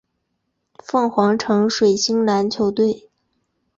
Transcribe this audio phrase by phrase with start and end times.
[0.83, 3.07] 凤凰城水星篮球队。